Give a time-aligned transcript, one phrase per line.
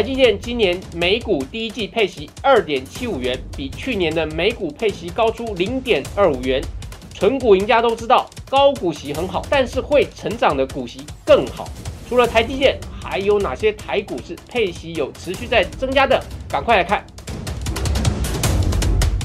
[0.00, 6.58] 台积电今年每股第一季配息二点七五元，比去年的每股配息高出零点二五元。
[7.12, 11.68] 纯股赢家都知道，高股息很好，但是会成长的股息更好。
[12.08, 16.18] 除了台积电，还有哪些台股是配息有持续在增加的？
[16.48, 17.04] 赶快来看。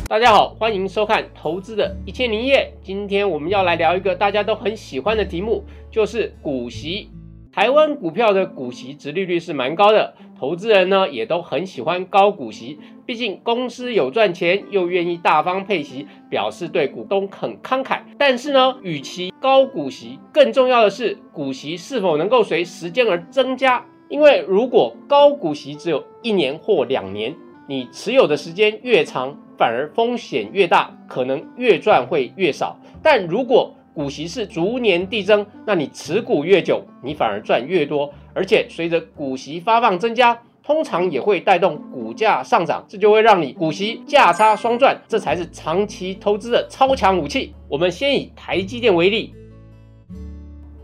[0.09, 2.73] 大家好，欢迎收看《投资的一千零一夜》。
[2.85, 7.09] 今天我们要来聊一个大家都很喜欢的题目，就是股息。
[7.55, 18.01] 台湾股票的股息值利率是蛮高的，投资人呢也都很喜欢高股息，毕竟公司有赚钱，又愿意大方配息，表示对股东很慷慨。
[18.17, 23.85] 但是呢，与其高股息，更重要的是股息是否能够随时间而增加。
[24.09, 27.33] 因为如果高股息只有一年或两年，
[27.69, 32.77] 你持有的时间越长，反而风险越大，可能越赚会越少。
[33.01, 47.53] 但如果股息是逐年递增，那你持股越久，你反而赚越多，而且随着股息发放增加，通常也会带动股价上涨，这就会让你股息价差双赚，这才是长期投资的超强武器。
[47.69, 49.33] 我们先以台积电为例，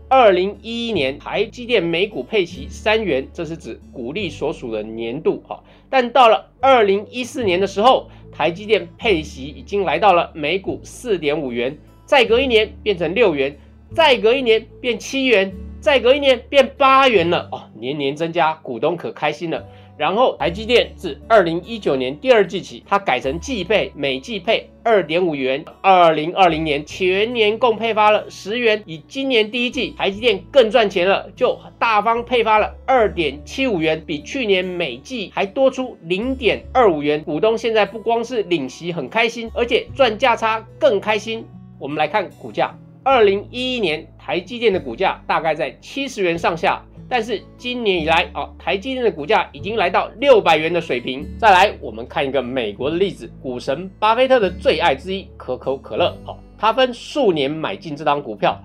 [0.08, 11.76] 二零一一年台积电每股配息三元，这是指股利所属的年度哈，但到了二零一四年的时候，台积电配息已经来到了每股四点五元。
[12.12, 13.56] 再隔一年变成六元，
[13.94, 19.64] 再隔一年变七元，再隔一年变八元了哦，年年增加，股东可开心了。
[19.96, 25.64] 然后台积电自二零一九年第二季起，它改成季配，每季配二点五元。
[25.80, 37.24] 二零二零年全年共配发了十元，以今年第一季台积电更赚钱了，就大方配发了二点七五元，比去年每季还多出零点二五元。
[37.24, 41.46] 股东现在不光是领息很开心，而且赚价差更开心。
[41.82, 51.26] 我们来看股价，二零一一年台积电的股价大概在七十元上下，但是今年以来啊，台积电的股价已经来到六百元的水平。
[51.36, 58.56] 再来，我们看一个美国的例子，股神巴菲特的最爱之一可口可乐，好，他分数年买进这张股票，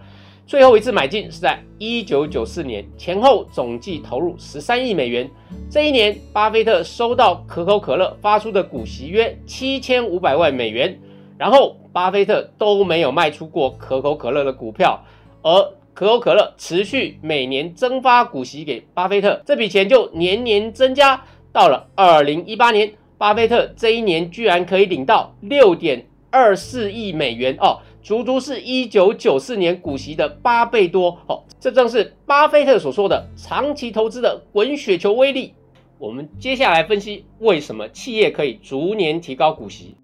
[0.45, 5.27] 最后一次买进是在一九九四年，前后总计投入十三亿美元。
[5.71, 10.95] 这一年，巴菲特收到可口可乐发出的股息约七千五百万美元。
[11.39, 15.03] 然后，巴菲特都没有卖出过可口可乐的股票，
[15.41, 15.49] 而
[15.95, 21.19] 可口可乐持续每年增发股息给巴菲特，这笔钱就年年增加。
[21.51, 31.43] 到了二零一八年，巴菲特这一年居然可以领到六点二四亿美元哦，足足是一九九四年股息的八倍多哦。
[31.59, 35.55] 这正是巴菲特所说的长期投资的滚雪球威力。
[35.97, 39.95] 我们接下来分析为什么企业可以逐年提高股息。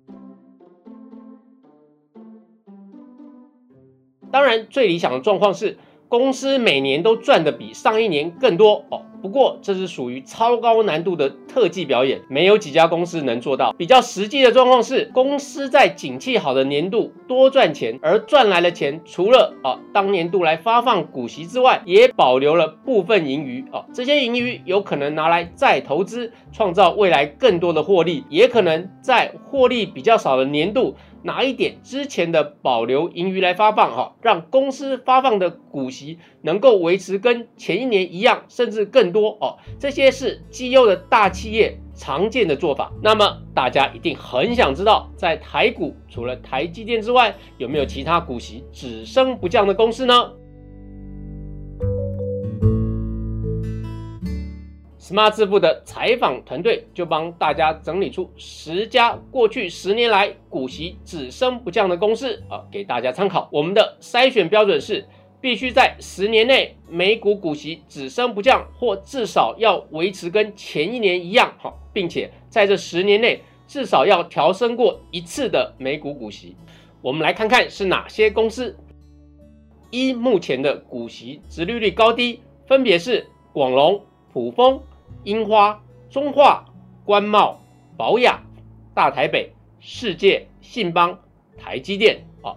[4.33, 5.77] 当然，最理想的状况是
[6.07, 9.05] 公司每年都赚的比上一年更多哦。
[9.23, 13.71] 不过，这是属于超高难度的特技表演，没有几家公司能做到。
[13.77, 23.85] 比较实际的状况是，公司在景气好的年度多赚钱，而赚来的钱除了啊当年度来发放股息之外，也保留了部分盈余哦。
[23.93, 30.97] 这些盈余有可能拿来再投资，创造未来更多的获利，也可能在获利比较少的年度。
[31.25, 39.57] 拿一点之前的保留盈余来发放，哈，让公司发放的股息能够维持跟前一年一样，甚至更多哦。
[39.79, 42.91] 这些是绩优的大企业常见的做法。
[43.01, 50.31] 那么大家一定很想知道，在台股除了台积电之外，有没有其他股息只升不降的公司呢
[54.99, 63.49] ？Smart 致富的采访团队就帮大家整理出十家过去十年来股息只升不降的公司啊，给大家参考。
[63.51, 65.05] 我们的筛选标准是，
[65.43, 76.55] 必须在十年内每股股息只升不降，或至少要维持跟前一年一样好，并且在这十年内至少要调升过一次的每股股息。
[77.01, 78.73] 我们来看看是哪些公司。
[79.91, 84.81] 一目前的股息值利率高低分别是广隆、普丰。
[85.25, 86.65] 樱花、中化、
[87.03, 87.61] 官茂、
[87.97, 88.41] 宝雅、
[88.93, 89.51] 大台北、
[89.81, 91.19] 世界、信邦、
[91.57, 92.55] 台积电啊，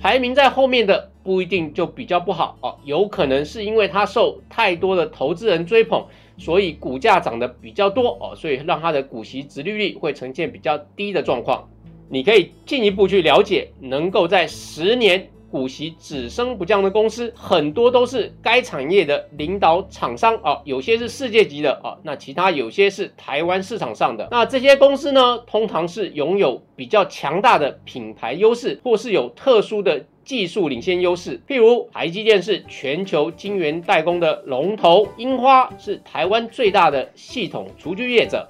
[0.00, 6.02] 排名在后面的不一定就比较不好哦，有可能是因为它受太多的投资人追捧，
[6.38, 11.68] 所以股价涨得比较多哦，所以让它的股息值利率会呈现比较低的状况。
[12.08, 15.28] 你可以进一步去了解，能够在十年。
[15.50, 24.28] 股息只升不降的公司很多都是该产业的领导厂商啊，有些是世界级的啊，那其他有些是台湾市场上的。
[24.30, 30.04] 那这些公司呢，通常是拥有比较强大的品牌优势，或是有特殊的。
[30.28, 31.40] 技术领先优势。
[31.48, 38.46] 譬如台积电是全球晶圆代工的龙头，樱花是台湾最大的系统厨具业者，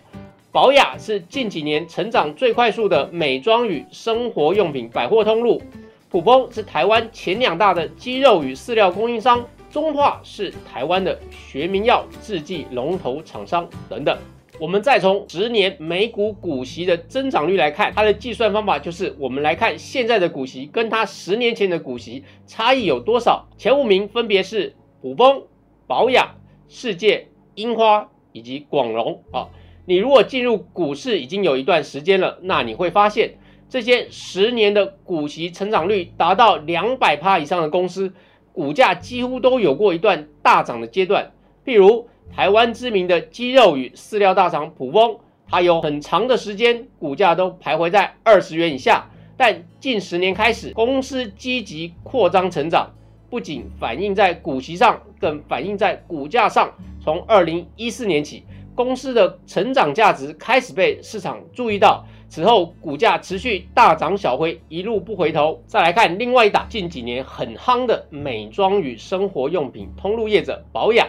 [0.50, 5.62] 宝雅是近几年成长最快速的美妆与生活用品百货通路，
[6.10, 14.18] 普丰是台湾前两大的鸡肉与饲料供应商，中化是台湾的学名药制剂龙头厂商等等。
[14.60, 23.46] 我们再从十年每股股息的增长率来看，它的计算方法就是我们来看现在的股息跟它十年前的股息差异有多少。
[23.56, 25.44] 前五名分别是普丰、
[25.86, 26.34] 保养、
[26.68, 29.46] 世界、樱花以及广荣啊。
[29.84, 33.38] 你如果进入股市已经有一段时间了，那你会发现
[33.68, 38.12] 这些十年的股息成长率达到两百趴以上的公司，
[38.52, 41.30] 股价几乎都有过一段大涨的阶段，
[41.64, 42.08] 譬如。
[42.34, 52.90] 台湾知名的鸡肉与饲料大厂普丰，它有很长的时间股价都徘徊在二十元以下，但近十年开始，公司积极扩张成长，
[53.28, 56.72] 不仅反映在股息上，更反映在股价上。
[57.00, 58.44] 从二零一四年起，
[58.74, 65.60] 公司的成长价值开始被市场注意到，此后股价持续大涨小回，一路不回头。
[65.66, 71.08] 再来看另外一档近几年很夯的美妆与生活用品通路业者保养。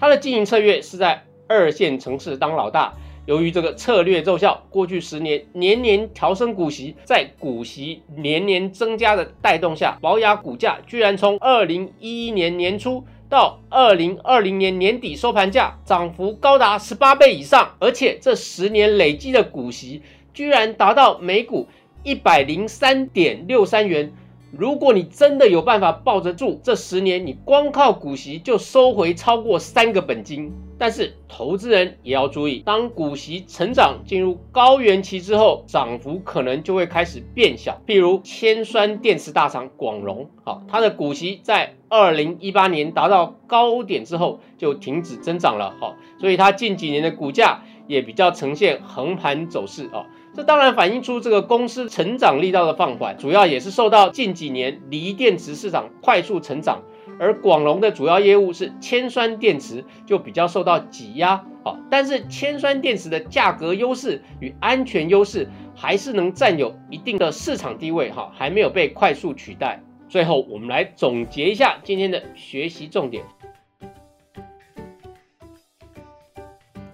[0.00, 2.94] 它的经营策略是在二线城市当老大，
[3.26, 20.00] 由于这个策略奏效，过去十年年年调升股息，在股息年年增加的带动下，保雅股价居然从二零一一年年初到二零二零年年底收盘价，涨幅高达十八倍以上，而且这十年累积的股息
[20.32, 21.68] 居然达到每股
[22.02, 24.10] 一百零三点六三元。
[24.50, 30.52] 如果你真的有办法抱得住，这十年你光靠股息就收回超过三个本金。
[30.76, 37.80] 但是投资人也要注意，当股息成长进入高原期之后，涨幅可能就会开始变小。
[37.86, 50.06] 譬如铅酸电池大厂广荣，好，它的股息在二零一八年达到高点之后就停止增长了，好，所以它近几年的股价也比较呈现横盘走势啊。
[50.32, 56.82] 这当然反映出这个公司成长力道的放缓，主要也是受到近几年锂电池市场快速成长，
[57.18, 61.44] 而广隆的主要业务是铅酸电池，就比较受到挤压。
[61.64, 69.82] 好，但是铅酸电池的价格优势与安全优势还是能占有一定的市场地位，哈，还没有被快速取代。
[70.08, 73.24] 最后，我们来总结一下今天的学习重点。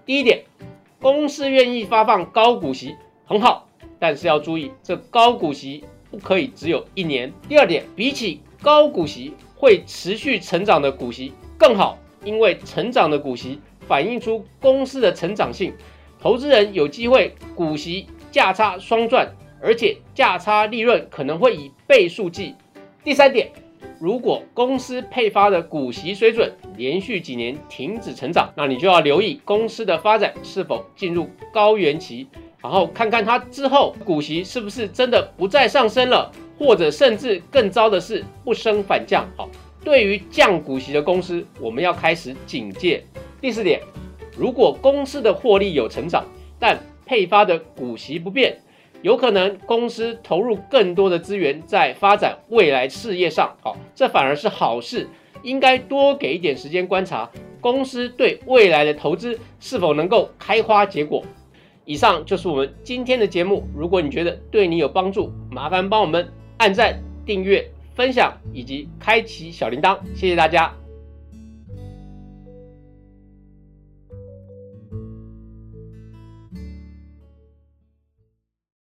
[0.05, 0.45] 第一点，
[1.01, 2.97] 公司愿意发放高股息。
[3.29, 3.67] 很好，
[3.99, 5.83] 但是要注意，这高股息
[6.13, 7.33] 不可以只有一年。
[7.49, 13.59] 第二点，比起高股息会持续成长的股息更好，因为成长的股息
[13.89, 15.73] 反映出公司的成长性，
[16.21, 19.29] 投资人有机会股息价差双赚，
[19.61, 22.55] 而且价差利润可能会以倍数计。
[23.03, 23.51] 第三点，
[23.99, 32.29] 如果公司配发的股息水准连续几年停止成长，那你就要留意公司的发展是否进入高原期。
[32.63, 39.29] 然后看看它之后股息是不是真的不再上升了，或者甚至更糟的是不升反降。
[39.37, 39.49] 好，
[39.85, 43.05] 对于降股息的公司，我们要开始警戒。
[43.41, 43.81] 第四点，
[44.37, 46.25] 如果公司的获利有成长，
[46.59, 48.59] 但配发的股息不变，
[49.03, 53.55] 有可能公司投入更多的资源在发展未来事业上。
[53.61, 55.07] 好，这反而是好事，
[55.43, 57.31] 应该多给一点时间观察
[57.61, 61.23] 公司对未来的投资是否能够开花结果。
[61.87, 63.67] 以上就是我们今天的节目。
[63.75, 66.29] 如果你觉得对你有帮助，麻烦帮我们
[66.59, 67.65] 按赞、订阅、
[67.95, 70.75] 分享以及开启小铃铛，谢谢大家。